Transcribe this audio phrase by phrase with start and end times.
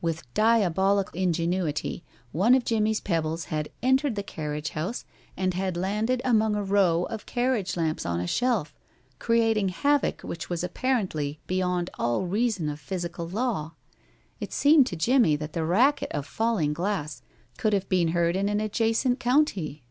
[0.00, 5.04] With diabolic ingenuity, one of Jimmie's pebbles had entered the carriage house
[5.36, 8.72] and had landed among a row of carriage lamps on a shelf,
[9.18, 13.74] creating havoc which was apparently beyond all reason of physical law.
[14.40, 17.20] It seemed to Jimmie that the racket of falling glass
[17.58, 19.82] could have been heard in an adjacent county.